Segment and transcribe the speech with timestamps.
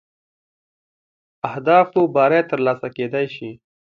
[1.49, 3.51] اهدافو بری تر لاسه کېدلای شي.